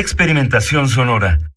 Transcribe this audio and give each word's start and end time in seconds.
Experimentación 0.00 0.88
sonora. 0.88 1.49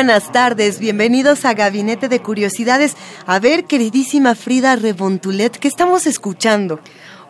Buenas 0.00 0.32
tardes, 0.32 0.78
bienvenidos 0.78 1.44
a 1.44 1.52
Gabinete 1.52 2.08
de 2.08 2.22
Curiosidades. 2.22 2.96
A 3.26 3.38
ver, 3.38 3.64
queridísima 3.64 4.34
Frida 4.34 4.74
Rebontulet, 4.74 5.58
¿qué 5.58 5.68
estamos 5.68 6.06
escuchando? 6.06 6.80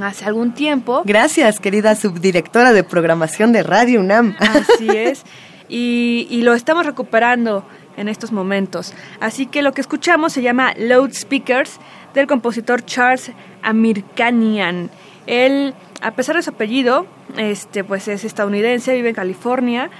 hace 0.00 0.24
algún 0.24 0.52
tiempo. 0.52 1.02
Gracias, 1.04 1.60
querida 1.60 1.94
subdirectora 1.94 2.72
de 2.72 2.84
programación 2.84 3.52
de 3.52 3.62
Radio 3.62 4.00
UNAM. 4.00 4.36
Así 4.38 4.88
es. 4.94 5.24
Y, 5.68 6.26
y 6.30 6.42
lo 6.42 6.54
estamos 6.54 6.84
recuperando 6.84 7.64
en 7.96 8.08
estos 8.08 8.32
momentos. 8.32 8.94
Así 9.20 9.46
que 9.46 9.62
lo 9.62 9.72
que 9.72 9.80
escuchamos 9.80 10.32
se 10.32 10.42
llama 10.42 10.74
Loudspeakers 10.76 11.78
del 12.14 12.26
compositor 12.26 12.84
Charles 12.84 13.30
Amirkanian. 13.62 14.90
Él, 15.26 15.74
a 16.00 16.12
pesar 16.12 16.36
de 16.36 16.42
su 16.42 16.50
apellido, 16.50 17.06
este, 17.36 17.84
pues 17.84 18.08
es 18.08 18.24
estadounidense, 18.24 18.94
vive 18.94 19.10
en 19.10 19.14
California. 19.14 19.90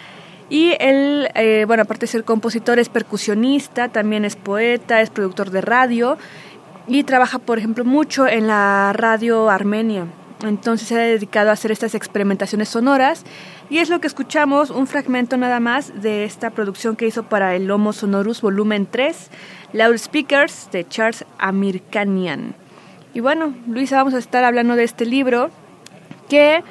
Y 0.48 0.74
él, 0.80 1.28
eh, 1.34 1.64
bueno, 1.66 1.84
aparte 1.84 2.06
de 2.06 2.12
ser 2.12 2.24
compositor, 2.24 2.78
es 2.78 2.88
percusionista, 2.88 3.88
también 3.88 4.24
es 4.24 4.36
poeta, 4.36 5.00
es 5.00 5.10
productor 5.10 5.50
de 5.50 5.60
radio 5.60 6.18
y 6.88 7.04
trabaja, 7.04 7.38
por 7.38 7.58
ejemplo, 7.58 7.84
mucho 7.84 8.26
en 8.26 8.48
la 8.48 8.92
radio 8.92 9.48
armenia. 9.48 10.06
Entonces 10.42 10.88
se 10.88 10.94
ha 10.94 11.04
dedicado 11.04 11.50
a 11.50 11.52
hacer 11.52 11.70
estas 11.70 11.94
experimentaciones 11.94 12.68
sonoras 12.68 13.24
y 13.68 13.78
es 13.78 13.90
lo 13.90 14.00
que 14.00 14.06
escuchamos, 14.06 14.70
un 14.70 14.86
fragmento 14.86 15.36
nada 15.36 15.60
más 15.60 16.02
de 16.02 16.24
esta 16.24 16.50
producción 16.50 16.96
que 16.96 17.06
hizo 17.06 17.24
para 17.24 17.54
el 17.54 17.70
Homo 17.70 17.92
Sonorus 17.92 18.40
Volumen 18.40 18.88
3, 18.90 19.30
Loudspeakers 19.72 20.70
de 20.72 20.88
Charles 20.88 21.24
Amirkanian. 21.38 22.54
Y 23.12 23.20
bueno, 23.20 23.54
Luisa, 23.68 23.96
vamos 23.96 24.14
a 24.14 24.18
estar 24.18 24.44
hablando 24.44 24.76
de 24.76 24.84
este 24.84 25.04
libro 25.04 25.50
que 26.28 26.62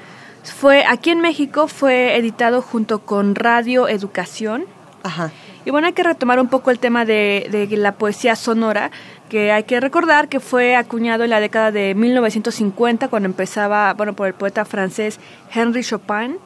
fue 0.43 0.85
aquí 0.85 1.09
en 1.09 1.21
México 1.21 1.67
fue 1.67 2.15
editado 2.15 2.61
junto 2.61 2.99
con 2.99 3.35
Radio 3.35 3.87
Educación. 3.87 4.65
Ajá. 5.03 5.31
Y 5.65 5.71
bueno, 5.71 5.87
hay 5.87 5.93
que 5.93 6.03
retomar 6.03 6.39
un 6.39 6.47
poco 6.47 6.71
el 6.71 6.79
tema 6.79 7.05
de, 7.05 7.47
de, 7.51 7.77
la 7.77 7.93
poesía 7.93 8.35
sonora, 8.35 8.91
que 9.27 9.51
hay 9.51 9.63
que 9.63 9.79
recordar 9.79 10.29
que 10.29 10.39
fue 10.39 10.75
acuñado 10.75 11.23
en 11.23 11.29
la 11.29 11.39
década 11.39 11.71
de 11.71 11.93
1950, 11.95 13.09
cuando 13.09 13.27
empezaba, 13.27 13.93
bueno, 13.93 14.13
por 14.13 14.27
el 14.27 14.33
poeta 14.33 14.65
francés 14.65 15.19
Henri 15.53 15.83
Chopin, 15.83 16.37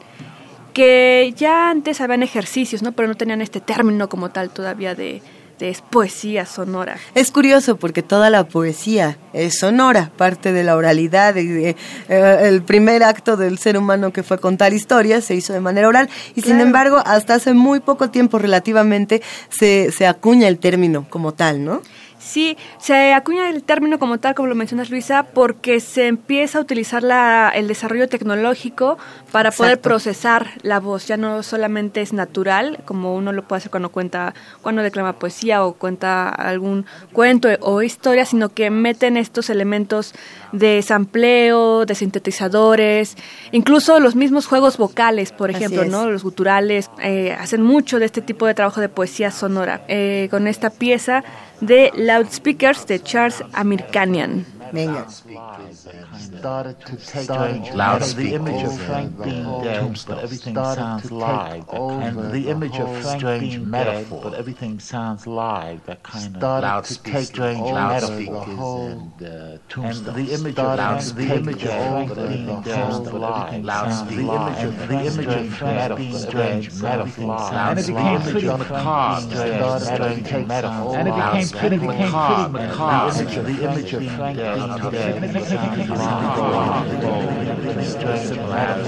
que 0.72 1.32
ya 1.36 1.70
antes 1.70 2.00
habían 2.00 2.22
ejercicios, 2.22 2.82
¿no? 2.82 2.92
Pero 2.92 3.08
no 3.08 3.14
tenían 3.14 3.40
este 3.40 3.60
término 3.60 4.08
como 4.08 4.30
tal 4.30 4.50
todavía 4.50 4.94
de, 4.94 5.22
de 5.22 5.22
es 5.60 5.82
poesía 5.82 6.46
sonora. 6.46 6.96
Es 7.14 7.30
curioso 7.30 7.76
porque 7.76 8.02
toda 8.02 8.30
la 8.30 8.44
poesía 8.44 9.16
es 9.32 9.58
sonora, 9.58 10.10
parte 10.16 10.52
de 10.52 10.62
la 10.64 10.76
oralidad, 10.76 11.34
de, 11.34 11.76
eh, 12.08 12.38
el 12.42 12.62
primer 12.62 13.02
acto 13.02 13.36
del 13.36 13.58
ser 13.58 13.78
humano 13.78 14.12
que 14.12 14.22
fue 14.22 14.38
contar 14.38 14.72
historias 14.72 15.24
se 15.24 15.34
hizo 15.34 15.52
de 15.52 15.60
manera 15.60 15.88
oral 15.88 16.08
y 16.34 16.42
claro. 16.42 16.48
sin 16.48 16.66
embargo 16.66 17.02
hasta 17.04 17.34
hace 17.34 17.54
muy 17.54 17.80
poco 17.80 18.10
tiempo 18.10 18.38
relativamente 18.38 19.22
se, 19.48 19.90
se 19.92 20.06
acuña 20.06 20.48
el 20.48 20.58
término 20.58 21.06
como 21.08 21.32
tal, 21.32 21.64
¿no? 21.64 21.82
Sí, 22.24 22.56
se 22.78 23.12
acuña 23.12 23.50
el 23.50 23.62
término 23.62 23.98
como 23.98 24.18
tal, 24.18 24.34
como 24.34 24.48
lo 24.48 24.54
mencionas 24.54 24.88
Luisa, 24.88 25.24
porque 25.34 25.78
se 25.78 26.06
empieza 26.06 26.56
a 26.56 26.62
utilizar 26.62 27.02
la, 27.02 27.52
el 27.54 27.68
desarrollo 27.68 28.08
tecnológico 28.08 28.96
para 29.30 29.50
Exacto. 29.50 29.64
poder 29.64 29.80
procesar 29.80 30.46
la 30.62 30.80
voz. 30.80 31.06
Ya 31.06 31.18
no 31.18 31.42
solamente 31.42 32.00
es 32.00 32.14
natural, 32.14 32.78
como 32.86 33.14
uno 33.14 33.30
lo 33.32 33.46
puede 33.46 33.58
hacer 33.58 33.70
cuando 33.70 33.90
cuenta, 33.90 34.32
cuando 34.62 34.82
declama 34.82 35.18
poesía 35.18 35.66
o 35.66 35.74
cuenta 35.74 36.30
algún 36.30 36.86
cuento 37.12 37.50
o 37.60 37.82
historia, 37.82 38.24
sino 38.24 38.48
que 38.48 38.70
meten 38.70 39.18
estos 39.18 39.50
elementos 39.50 40.14
de 40.52 40.80
sampleo, 40.80 41.84
de 41.84 41.94
sintetizadores, 41.94 43.16
incluso 43.52 44.00
los 44.00 44.16
mismos 44.16 44.46
juegos 44.46 44.78
vocales, 44.78 45.30
por 45.30 45.50
ejemplo, 45.50 45.84
¿no? 45.84 46.10
Los 46.10 46.22
guturales, 46.22 46.90
eh, 47.02 47.36
hacen 47.38 47.62
mucho 47.62 47.98
de 47.98 48.06
este 48.06 48.22
tipo 48.22 48.46
de 48.46 48.54
trabajo 48.54 48.80
de 48.80 48.88
poesía 48.88 49.30
sonora. 49.30 49.82
Eh, 49.88 50.28
con 50.30 50.46
esta 50.46 50.70
pieza 50.70 51.22
de 51.60 51.90
Loudspeakers 51.94 52.86
de 52.86 52.98
Charles 53.02 53.42
Amirkanian. 53.52 54.44
Venga. 54.74 55.08
started 55.08 56.80
to 56.86 56.96
take 56.96 57.28
loudspeakers. 57.74 58.14
The 58.14 58.34
image 58.34 58.62
of 58.64 58.80
Frank 58.80 59.22
being 59.22 59.62
dead, 59.62 60.04
but 60.06 60.18
everything 60.18 60.54
sounds 60.54 61.10
live. 61.12 61.64
And 61.72 62.32
the 62.32 62.48
image 62.48 62.78
of 62.78 63.02
Frank 63.02 63.40
being 63.40 63.70
dead, 63.70 64.06
but 64.10 64.34
everything 64.34 64.80
sounds 64.80 65.26
live. 65.26 65.84
That 65.86 66.02
kind 66.02 66.36
of 66.36 66.42
loudspeakers, 66.42 67.28
strange 67.28 67.60
loudspeakers, 67.60 68.58
and 68.58 69.22
uh, 69.22 69.58
and 69.76 70.06
the 70.06 70.32
image 70.34 70.58
of 70.58 70.78
Frank, 70.78 71.16
the 71.16 71.34
image 71.34 71.64
of 71.64 71.70
Frank 71.70 72.14
being 72.16 72.62
dead, 72.62 73.04
but 73.10 73.22
everything 73.22 73.64
sounds 73.66 74.16
live. 74.16 74.88
The 74.88 75.00
image 75.06 75.26
of 75.26 75.54
Frank 75.54 75.96
being 75.96 76.18
strange 76.18 76.72
metaphor. 76.72 77.40
And 77.52 77.78
it 77.78 77.86
became 77.86 78.22
pretty 78.22 78.46
macabre. 78.48 79.80
Strange 79.80 80.30
metaphor. 80.46 80.96
And 80.96 81.08
it 81.08 81.14
became 81.14 81.48
pretty 81.48 81.78
macabre. 81.78 83.44
The 83.44 83.64
image 83.64 83.92
of 83.92 84.04
Frank 84.16 84.36
being 84.38 84.63
And 84.64 84.72
it 84.72 85.34
became 85.34 85.68
pretty 85.74 85.88
macabre. 85.88 86.54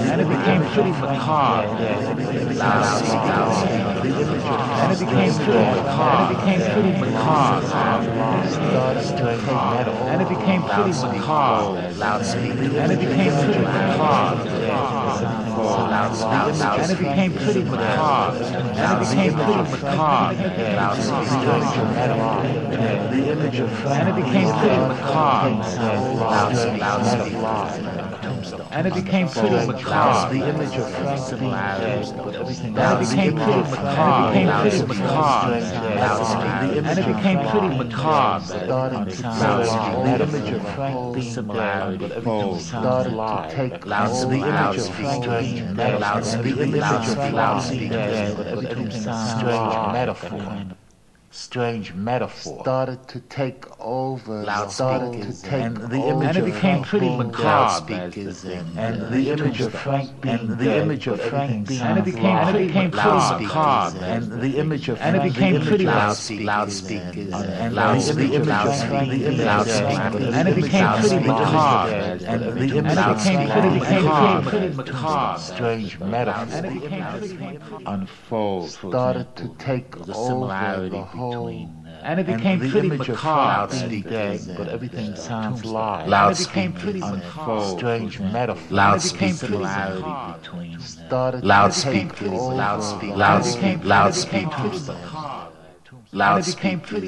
And 0.09 0.21
it 0.21 0.27
became 0.27 0.63
pretty 0.73 0.89
macabre. 0.89 1.67
And 4.77 4.91
it 4.91 4.99
became 4.99 5.33
pretty 5.37 5.71
macabre. 5.77 6.37
And 10.07 10.21
it 10.21 10.29
became 10.29 10.61
pretty 10.63 10.93
macabre. 10.93 11.77
And 12.77 12.91
it 12.91 12.99
became 12.99 13.33
pretty 13.43 13.59
macabre. 13.59 14.76
And 15.23 16.91
it 16.91 16.97
became 16.99 17.33
pretty 17.33 17.63
macabre. 17.63 18.43
And 18.43 18.89
it 18.93 18.99
became 19.09 19.33
pretty 19.33 19.55
macabre. 19.71 20.35
The 23.15 23.31
image 23.31 23.59
of 23.59 23.85
and 23.87 24.09
it 24.09 24.15
became 24.15 24.49
pretty 24.59 24.77
macabre. 24.77 25.63
And 28.71 28.87
it 28.87 28.93
became 28.93 29.27
pretty 29.27 29.67
macabre. 29.67 30.37
The 30.37 30.47
image 30.49 30.75
of 30.75 30.89
Frank 30.91 31.21
And 31.31 32.93
it 32.93 33.09
became 33.09 33.35
pretty 33.35 33.61
macabre. 33.71 34.31
Became 34.33 34.49
pretty 34.61 34.85
macabre. 34.85 35.53
And 36.77 36.99
it 36.99 37.05
became 37.15 37.39
pretty 37.47 37.69
macabre. 37.77 38.45
starting 38.45 39.05
to 39.05 39.21
The 39.21 40.27
image 40.27 40.51
of 40.53 40.61
Frank 40.75 41.13
being 41.13 41.31
similarity 41.31 42.09
started 42.59 43.09
to 43.11 43.55
take 43.55 43.81
the 43.81 43.97
image 44.31 44.77
of 44.77 44.95
Frank 44.95 45.23
being 45.39 45.75
dead. 45.75 46.43
The 46.43 46.63
image 46.63 46.81
of 46.81 47.15
Frank 47.15 47.69
being 47.69 47.89
dead. 47.89 48.39
Everything 48.47 48.91
sounds 48.91 49.29
strange 49.39 49.93
metaphor 49.93 50.77
strange 51.29 51.93
metaphor. 51.93 52.61
Started 52.61 53.07
to 53.09 53.19
take 53.21 53.65
over 53.79 54.45
started 54.69 55.21
to 55.21 55.41
take 55.41 55.53
and 55.53 55.77
the 55.77 55.97
image 55.97 56.37
and 56.37 56.47
it 56.47 56.53
became 56.53 56.83
pretty 56.83 57.09
macabre 57.09 57.93
and 57.93 59.13
the 59.13 59.29
image 59.31 59.61
of 59.61 59.73
Frank 59.73 60.21
being 60.21 60.35
and 60.35 60.57
the 60.57 60.81
image 60.81 61.07
of 61.07 61.21
Frank 61.21 61.69
and 61.69 61.99
it 61.99 62.05
became 62.05 62.25
and 62.25 62.55
it 62.55 62.65
became 62.65 62.91
pretty 62.91 63.45
macabre 63.45 63.97
and 64.03 64.41
the 64.41 64.57
image 64.57 64.89
of 64.89 64.97
and 65.01 65.15
it 65.17 65.23
became 65.23 65.61
pretty 65.61 65.85
loudspeakers 65.85 67.33
and 67.33 67.75
the 67.75 68.33
image 68.33 68.49
of 68.49 68.87
Frank 68.87 69.09
the 69.11 69.25
image 69.25 69.69
and 70.33 70.47
it 70.47 70.55
became 70.55 70.99
pretty 70.99 71.27
macabre. 71.27 72.25
and 72.25 72.43
the 72.57 72.77
image 72.77 73.23
became 73.23 73.49
pretty 73.49 73.79
became 73.79 74.41
pretty 74.43 74.69
macabre. 74.75 75.39
Strange 75.39 75.99
metaphor. 75.99 76.47
Unfold 77.85 78.69
started 78.69 79.35
to 79.35 79.47
take 79.59 79.91
the 80.05 80.13
whole. 81.17 81.69
And 82.03 82.19
it 82.19 82.25
became 82.25 82.61
and 82.61 82.71
pretty 82.71 82.89
macabre. 82.89 83.87
Day, 84.01 84.39
but 84.55 84.69
everything 84.69 85.15
sounds 85.15 85.65
live. 85.65 86.07
Loud 86.07 86.29
and 86.29 86.39
it 86.39 86.47
became 86.47 86.73
pretty 86.73 86.99
macabre. 86.99 87.77
Strange 87.77 88.19
metaphor. 88.19 88.75
Loud 88.75 89.01
similarity 89.01 90.39
between. 90.39 90.79
Started 90.79 91.43
loud 91.43 91.73
speak. 91.73 92.21
Loud 92.21 92.83
speak. 92.83 93.15
Loud 93.15 93.15
speak. 93.15 93.15
Loud 93.15 93.43
speak. 93.43 93.83
Loud 93.83 94.15
speak. 94.15 94.43
Loud 94.43 94.45
speak. 94.45 94.53
Loud 94.53 94.65
speak. 94.65 94.91
Loud 96.07 96.13
speak. 96.13 96.13
Loud 96.13 96.45
speak. 96.45 96.45
Loud 96.45 96.45
speak. 96.45 96.65
Loud 96.67 96.73
speak. 96.73 96.73
Loud 96.73 96.75
speak. 96.75 96.75
Loud 96.75 96.75
speak. 96.75 96.75
Loud 96.75 96.75
speak. 96.75 96.75
Loud 96.75 96.75
speak. 96.75 97.03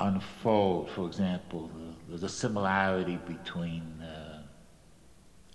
unfold. 0.00 0.90
For 0.90 1.06
example, 1.06 1.70
there's 2.08 2.22
a 2.22 2.28
similarity 2.28 3.18
between 3.26 4.02
uh, 4.02 4.42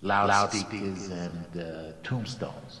loudspeakers 0.02 1.08
and 1.08 1.60
uh, 1.60 1.92
tombstones. 2.02 2.80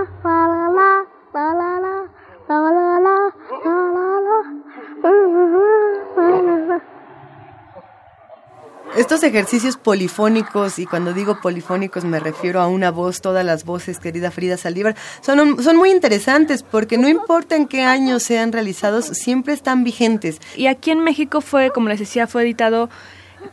Estos 8.97 9.23
ejercicios 9.23 9.77
polifónicos, 9.77 10.77
y 10.77 10.85
cuando 10.85 11.13
digo 11.13 11.39
polifónicos 11.39 12.03
me 12.03 12.19
refiero 12.19 12.59
a 12.59 12.67
una 12.67 12.91
voz, 12.91 13.21
todas 13.21 13.45
las 13.45 13.63
voces, 13.63 13.99
querida 13.99 14.31
Frida 14.31 14.57
Saldívar, 14.57 14.97
son, 15.21 15.63
son 15.63 15.77
muy 15.77 15.91
interesantes 15.91 16.61
porque 16.61 16.97
no 16.97 17.07
importa 17.07 17.55
en 17.55 17.67
qué 17.67 17.83
año 17.83 18.19
sean 18.19 18.51
realizados, 18.51 19.05
siempre 19.05 19.53
están 19.53 19.85
vigentes. 19.85 20.41
Y 20.57 20.67
aquí 20.67 20.91
en 20.91 21.05
México 21.05 21.39
fue, 21.39 21.71
como 21.71 21.87
les 21.87 21.99
decía, 21.99 22.27
fue 22.27 22.43
editado 22.43 22.89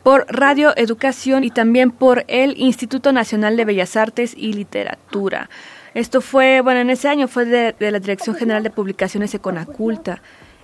por 0.03 0.27
Radio 0.29 0.77
Educación 0.77 1.45
y 1.45 1.51
también 1.51 1.93
por 1.93 2.25
el 2.27 2.59
Instituto 2.59 3.13
Nacional 3.13 3.57
de 3.57 3.65
Bellas 3.65 3.95
Artes 3.97 4.35
y 4.37 4.55
Literatura. 4.55 5.49
Esto 5.95 6.21
fue, 6.21 6.63
bueno, 6.63 6.81
en 6.81 6.91
ese 6.91 7.09
año 7.09 7.29
fue 7.29 7.45
de, 7.45 7.77
de 7.79 7.91
la 7.93 8.01
Dirección 8.01 8.35
General 8.35 8.65
de 8.65 8.71
Publicaciones 8.71 9.33
Econaculta, 9.35 10.21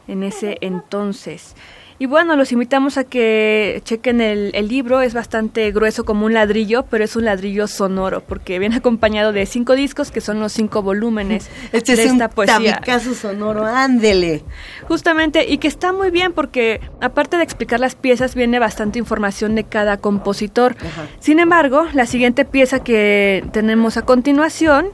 en 0.09 0.25
ese 0.25 0.59
entonces. 0.61 1.55
Y 1.99 2.06
bueno, 2.06 2.35
los 2.37 2.50
invitamos 2.50 2.99
a 2.99 3.05
que 3.05 3.81
chequen 3.85 4.20
el, 4.20 4.69
libro, 4.69 5.00
es 5.00 5.14
bastante 5.14 5.70
grueso 5.70 6.05
como 6.05 6.26
un 6.26 6.35
ladrillo, 6.35 6.85
pero 6.91 7.05
es 7.05 7.14
un 7.14 7.25
ladrillo 7.25 7.69
sonoro, 7.69 8.20
porque 8.23 8.58
viene 8.58 8.76
acompañado 8.85 9.32
de 9.32 9.46
cinco 9.46 9.75
discos, 9.75 10.11
que 10.11 10.20
son 10.20 10.41
los 10.41 10.52
cinco 10.52 10.82
volúmenes 10.82 11.49
este 11.73 11.96
de 11.96 12.05
es 12.05 12.12
esta 12.12 12.26
un 12.26 12.32
poesía. 12.32 12.81
sonoro, 13.14 13.64
ándele. 13.64 14.43
Justamente, 14.88 15.46
y 15.49 15.58
que 15.58 15.69
está 15.69 15.93
muy 15.93 16.11
bien, 16.11 16.32
porque 16.32 16.81
aparte 17.00 17.37
de 17.37 17.44
explicar 17.44 17.79
las 17.79 17.94
piezas, 17.94 18.35
viene 18.35 18.58
bastante 18.58 18.99
información 18.99 19.55
de 19.55 19.64
cada 19.64 19.99
compositor. 19.99 20.76
Sin 21.20 21.38
embargo, 21.38 21.87
la 21.93 22.06
siguiente 22.06 22.44
pieza 22.44 22.82
que 22.82 23.44
tenemos 23.52 23.97
a 23.97 24.02
continuación 24.02 24.88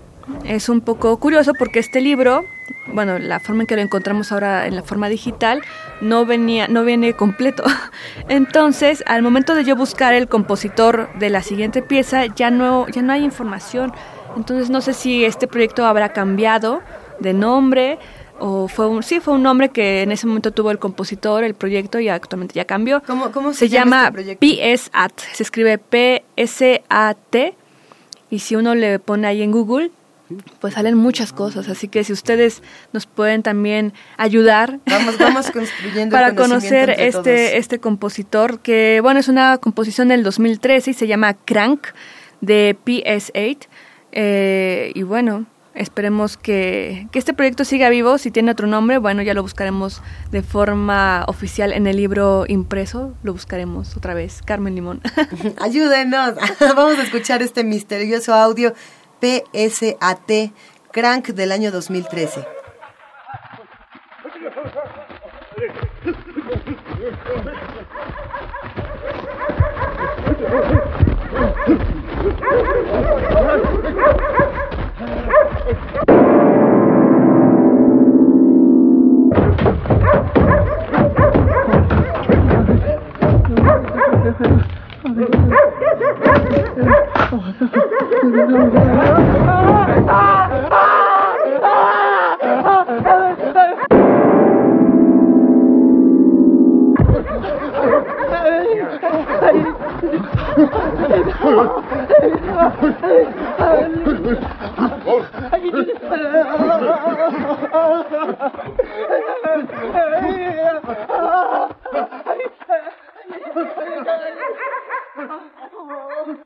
es 0.45 0.69
un 0.69 0.81
poco 0.81 1.19
curioso, 1.19 1.55
porque 1.59 1.79
este 1.79 2.01
libro 2.01 2.45
bueno, 2.93 3.19
la 3.19 3.41
forma 3.41 3.63
en 3.63 3.67
que 3.67 3.77
lo 3.77 3.83
encontramos 3.83 4.33
ahora 4.33 4.67
en 4.67 4.75
la 4.75 4.83
forma 4.83 5.09
digital 5.09 5.63
no 6.01 6.27
venía, 6.27 6.69
no 6.69 6.85
viene 6.85 7.15
completo. 7.15 7.65
Entonces, 8.29 9.03
al 9.07 9.23
momento 9.23 9.55
de 9.55 9.65
yo 9.65 9.77
buscar 9.77 10.15
el 10.15 10.29
compositor 10.29 11.09
de 11.19 11.31
la 11.31 11.43
siguiente 11.43 11.83
pieza, 11.83 12.27
ya 12.27 12.51
no, 12.51 12.89
ya 12.89 13.03
no 13.03 13.13
hay 13.13 13.25
información. 13.25 13.93
Entonces 14.37 14.71
no 14.71 14.81
sé 14.81 14.93
si 14.95 15.25
este 15.25 15.47
proyecto 15.47 15.85
habrá 15.85 16.13
cambiado 16.13 16.83
de 17.19 17.33
nombre 17.33 17.99
o 18.39 18.69
fue 18.69 18.87
un, 18.87 19.03
sí 19.03 19.21
fue 19.21 19.35
un 19.35 19.43
nombre 19.43 19.69
que 19.69 20.03
en 20.03 20.13
ese 20.13 20.27
momento 20.27 20.51
tuvo 20.51 20.71
el 20.71 20.79
compositor, 20.79 21.45
el 21.45 21.55
proyecto 21.55 22.01
y 22.01 22.09
actualmente 22.09 22.55
ya 22.55 22.65
cambió. 22.65 23.03
¿Cómo, 23.07 23.33
cómo 23.33 23.53
se, 23.53 23.61
se, 23.61 23.69
llama, 23.69 24.11
llama 24.11 24.21
este 24.21 24.79
PSAT, 24.79 25.13
se 25.33 25.43
escribe 25.43 25.79
P 25.79 26.25
S 26.37 26.83
A 26.89 27.15
T 27.15 27.55
y 28.31 28.39
si 28.39 28.57
uno 28.57 28.75
le 28.75 28.99
pone 28.99 29.27
ahí 29.27 29.43
en 29.43 29.51
Google 29.51 29.91
pues 30.61 30.75
salen 30.75 30.97
muchas 30.97 31.33
cosas, 31.33 31.69
así 31.69 31.89
que 31.89 32.05
si 32.05 32.13
ustedes 32.13 32.63
nos 32.93 33.07
pueden 33.07 33.43
también 33.43 33.93
ayudar 34.17 34.81
vamos, 34.87 35.19
vamos 35.19 35.51
construyendo 35.53 36.15
para 36.15 36.35
conocer 36.35 36.95
este, 36.99 37.59
este 37.59 37.79
compositor, 37.79 38.61
que 38.61 39.01
bueno, 39.03 39.21
es 39.21 39.29
una 39.29 39.59
composición 39.59 40.09
del 40.09 40.23
2013 40.23 40.91
y 40.91 40.95
se 40.95 41.07
llama 41.07 41.35
Crank 41.35 41.89
de 42.41 42.77
PS8, 42.85 43.69
eh, 44.13 44.93
y 44.95 45.03
bueno, 45.03 45.47
esperemos 45.75 46.37
que, 46.37 47.09
que, 47.13 47.19
este 47.19 47.33
proyecto 47.33 47.65
siga 47.65 47.89
vivo, 47.91 48.19
si 48.19 48.31
tiene 48.31 48.51
otro 48.51 48.67
nombre, 48.67 48.99
bueno, 48.99 49.23
ya 49.23 49.35
lo 49.35 49.43
buscaremos 49.43 50.03
de 50.31 50.43
forma 50.43 51.25
oficial 51.29 51.73
en 51.73 51.87
el 51.87 51.97
libro 51.97 52.45
impreso, 52.49 53.15
lo 53.23 53.33
buscaremos 53.33 53.97
otra 53.97 54.15
vez, 54.15 54.43
Carmen 54.45 54.75
Limón. 54.75 55.01
Ayúdenos, 55.61 56.35
vamos 56.61 56.99
a 56.99 57.03
escuchar 57.03 57.43
este 57.43 57.65
misterioso 57.65 58.35
audio 58.35 58.75
PSAT 59.21 60.53
Crank 60.93 61.29
del 61.29 61.53
año 61.53 61.71
2013. 61.71 62.45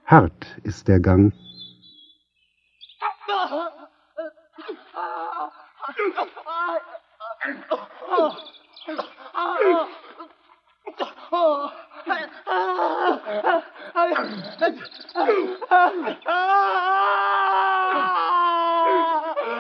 Hart 0.07 0.59
ist 0.63 0.89
der 0.89 1.01
Gang. 1.01 1.33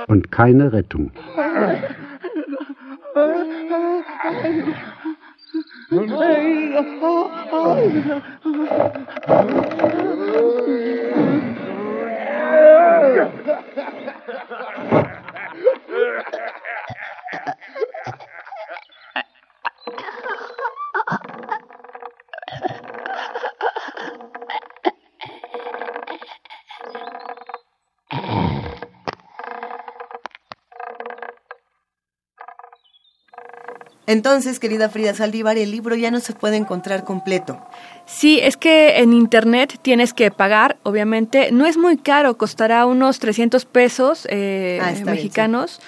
Und 0.06 0.30
keine 0.30 0.72
Rettung. 0.72 1.10
Hey! 5.94 6.74
Entonces, 34.14 34.60
querida 34.60 34.88
Frida 34.88 35.12
Saldívar, 35.12 35.58
el 35.58 35.72
libro 35.72 35.96
ya 35.96 36.12
no 36.12 36.20
se 36.20 36.34
puede 36.34 36.56
encontrar 36.56 37.02
completo. 37.02 37.58
Sí, 38.06 38.38
es 38.40 38.56
que 38.56 38.98
en 39.00 39.12
internet 39.12 39.80
tienes 39.82 40.14
que 40.14 40.30
pagar, 40.30 40.76
obviamente. 40.84 41.50
No 41.50 41.66
es 41.66 41.76
muy 41.76 41.96
caro, 41.96 42.38
costará 42.38 42.86
unos 42.86 43.18
300 43.18 43.64
pesos 43.64 44.28
eh, 44.30 44.78
ah, 44.80 44.92
mexicanos. 45.04 45.80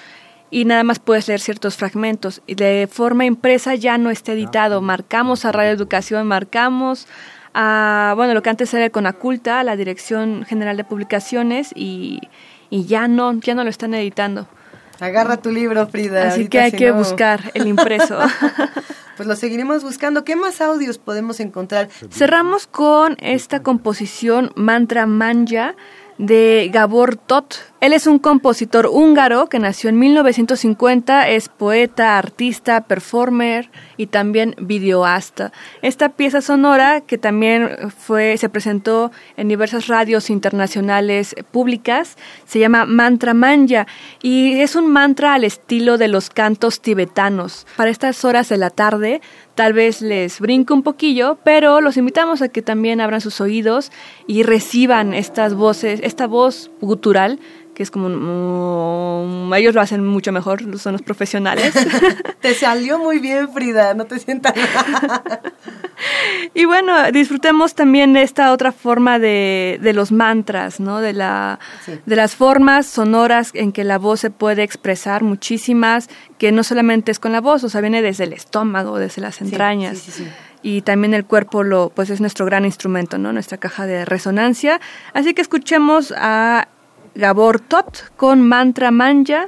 Y 0.51 0.65
nada 0.65 0.83
más 0.83 0.99
puedes 0.99 1.29
leer 1.29 1.39
ciertos 1.39 1.77
fragmentos. 1.77 2.41
Y 2.47 2.55
de 2.55 2.89
forma 2.91 3.23
impresa 3.23 3.75
ya 3.75 3.97
no 3.97 4.09
está 4.09 4.33
editado. 4.33 4.81
Marcamos 4.81 5.45
a 5.45 5.53
Radio 5.53 5.71
Educación, 5.71 6.27
marcamos 6.27 7.07
a, 7.53 8.11
bueno, 8.17 8.33
lo 8.33 8.41
que 8.41 8.49
antes 8.49 8.73
era 8.73 8.89
con 8.89 9.07
Aculta, 9.07 9.63
la 9.63 9.77
Dirección 9.77 10.43
General 10.43 10.75
de 10.75 10.83
Publicaciones, 10.83 11.71
y, 11.73 12.19
y 12.69 12.87
ya 12.87 13.07
no, 13.07 13.39
ya 13.39 13.55
no 13.55 13.63
lo 13.63 13.69
están 13.69 13.93
editando. 13.93 14.49
Agarra 14.99 15.37
tu 15.37 15.51
libro, 15.51 15.87
Frida. 15.87 16.29
Así 16.29 16.47
que 16.47 16.59
hay 16.59 16.71
que 16.71 16.91
buscar 16.91 17.51
el 17.53 17.67
impreso. 17.67 18.19
pues 19.17 19.27
lo 19.27 19.35
seguiremos 19.35 19.83
buscando. 19.83 20.23
¿Qué 20.23 20.35
más 20.35 20.61
audios 20.61 20.97
podemos 20.97 21.39
encontrar? 21.39 21.89
Cerramos 22.11 22.67
con 22.67 23.17
esta 23.19 23.63
composición 23.63 24.51
Mantra 24.55 25.05
Manja 25.05 25.75
de 26.17 26.69
Gabor 26.71 27.15
Tot. 27.15 27.55
Él 27.79 27.93
es 27.93 28.07
un 28.07 28.17
compositor 28.17 28.87
húngaro 28.87 29.49
que 29.49 29.59
nació 29.59 29.89
en 29.89 29.99
1950, 29.99 31.29
es 31.29 31.47
poeta, 31.47 32.17
artista, 32.17 32.81
performer 32.81 33.69
y 33.97 34.07
también 34.07 34.55
videoasta. 34.59 35.51
Esta 35.83 36.09
pieza 36.09 36.41
sonora 36.41 37.01
que 37.01 37.19
también 37.19 37.91
fue 37.95 38.35
se 38.37 38.49
presentó 38.49 39.11
en 39.35 39.47
diversas 39.47 39.87
radios 39.87 40.31
internacionales 40.31 41.35
públicas 41.51 42.17
se 42.45 42.59
llama 42.59 42.85
Mantra 42.85 43.33
Manja 43.33 43.87
y 44.21 44.59
es 44.59 44.75
un 44.75 44.91
mantra 44.91 45.33
al 45.33 45.43
estilo 45.43 45.97
de 45.97 46.07
los 46.07 46.29
cantos 46.29 46.81
tibetanos. 46.81 47.67
Para 47.75 47.89
estas 47.89 48.23
horas 48.25 48.49
de 48.49 48.57
la 48.57 48.69
tarde 48.69 49.21
tal 49.55 49.73
vez 49.73 50.01
les 50.01 50.39
brinque 50.39 50.73
un 50.73 50.83
poquillo, 50.83 51.39
pero 51.43 51.81
los 51.81 51.97
invitamos 51.97 52.41
a 52.41 52.49
que 52.49 52.61
también 52.61 53.01
abran 53.01 53.21
sus 53.21 53.41
oídos 53.41 53.91
y 54.27 54.43
reciban 54.43 55.13
estas 55.13 55.55
voces, 55.55 55.99
esta 56.07 56.27
voz 56.27 56.71
gutural 56.81 57.39
que 57.77 57.83
es 57.83 57.91
como 57.91 59.55
ellos 59.55 59.75
lo 59.75 59.81
hacen 59.81 60.03
mucho 60.03 60.31
mejor, 60.31 60.79
son 60.79 60.93
los 60.93 61.03
profesionales. 61.03 61.75
te 62.41 62.55
salió 62.55 62.97
muy 62.97 63.19
bien, 63.19 63.53
Frida, 63.53 63.93
no 63.93 64.05
te 64.05 64.17
sientas. 64.17 64.55
y 66.55 66.65
bueno, 66.65 67.11
disfrutemos 67.11 67.75
también 67.75 68.17
esta 68.17 68.51
otra 68.51 68.71
forma 68.71 69.19
de, 69.19 69.77
de 69.79 69.93
los 69.93 70.11
mantras, 70.11 70.79
¿no? 70.79 71.01
De 71.01 71.13
la 71.13 71.59
de 72.03 72.15
las 72.15 72.33
formas 72.33 72.87
sonoras 72.87 73.51
en 73.53 73.71
que 73.71 73.83
la 73.83 73.99
voz 73.99 74.21
se 74.21 74.31
puede 74.31 74.63
expresar 74.63 75.21
muchísimas, 75.21 76.09
que 76.39 76.51
no 76.51 76.63
solamente 76.63 77.11
es 77.11 77.19
con 77.19 77.31
la 77.31 77.41
voz, 77.41 77.63
o 77.63 77.69
sea, 77.69 77.81
viene 77.81 78.01
desde 78.01 78.23
el 78.23 78.33
estómago, 78.33 78.97
desde 78.97 79.21
las 79.21 79.39
entrañas. 79.39 80.19
Y 80.67 80.81
también 80.81 81.13
el 81.13 81.23
cuerpo 81.23 81.63
lo 81.63 81.93
pues 81.95 82.09
es 82.09 82.19
nuestro 82.19 82.45
gran 82.45 82.65
instrumento, 82.65 83.17
¿no? 83.17 83.31
Nuestra 83.31 83.57
caja 83.57 83.85
de 83.85 84.03
resonancia. 84.03 84.81
Así 85.13 85.33
que 85.33 85.41
escuchemos 85.41 86.13
a 86.17 86.67
Gabor 87.15 87.61
Tot 87.61 88.13
con 88.17 88.41
Mantra 88.41 88.91
Manja 88.91 89.47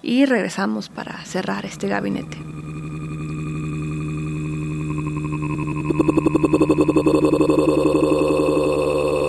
y 0.00 0.24
regresamos 0.24 0.88
para 0.88 1.22
cerrar 1.26 1.66
este 1.66 1.88
gabinete. 1.88 2.38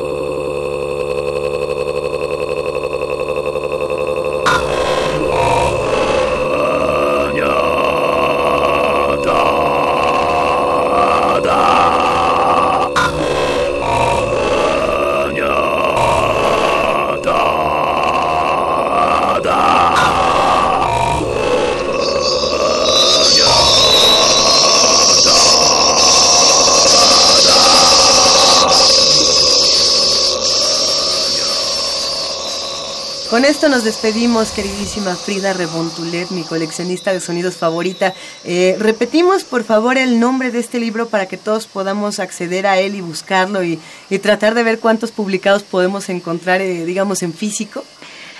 Con 33.30 33.44
esto 33.44 33.68
nos 33.68 33.84
despedimos, 33.84 34.52
queridísima 34.52 35.14
Frida 35.14 35.52
Rebontulet, 35.52 36.30
mi 36.30 36.44
coleccionista 36.44 37.12
de 37.12 37.20
sonidos 37.20 37.58
favorita. 37.58 38.14
Eh, 38.46 38.78
repetimos, 38.80 39.44
por 39.44 39.66
favor, 39.66 39.98
el 39.98 40.18
nombre 40.18 40.50
de 40.50 40.60
este 40.60 40.80
libro 40.80 41.10
para 41.10 41.26
que 41.26 41.36
todos 41.36 41.68
podamos 41.68 42.20
acceder 42.20 42.66
a 42.66 42.80
él 42.80 42.96
y 42.96 43.02
buscarlo 43.02 43.66
y, 43.66 43.80
tratar 44.22 44.54
de 44.54 44.64
ver 44.64 44.80
cuántos 44.80 45.12
publicados 45.12 45.64
podemos 45.64 46.08
encontrar, 46.08 46.62
eh, 46.62 46.86
digamos, 46.86 47.22
en 47.22 47.34
físico. 47.34 47.84